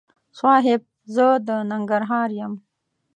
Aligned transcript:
صاحب! 0.39 0.81
زه 1.15 1.25
د 1.47 1.49
ننګرهار 1.69 2.29
یم. 2.39 2.53